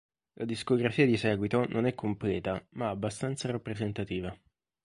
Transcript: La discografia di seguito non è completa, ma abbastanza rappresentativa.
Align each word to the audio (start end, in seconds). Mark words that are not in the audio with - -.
La 0.33 0.45
discografia 0.45 1.05
di 1.05 1.15
seguito 1.15 1.67
non 1.67 1.85
è 1.85 1.93
completa, 1.93 2.59
ma 2.69 2.89
abbastanza 2.89 3.51
rappresentativa. 3.51 4.35